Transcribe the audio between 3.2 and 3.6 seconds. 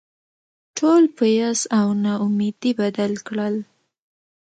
کړل.